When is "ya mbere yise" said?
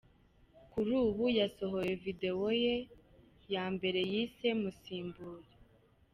3.53-4.47